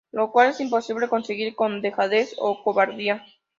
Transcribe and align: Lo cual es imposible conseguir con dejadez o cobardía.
Lo 0.11 0.31
cual 0.31 0.49
es 0.49 0.59
imposible 0.59 1.07
conseguir 1.07 1.53
con 1.53 1.79
dejadez 1.83 2.33
o 2.39 2.63
cobardía. 2.63 3.23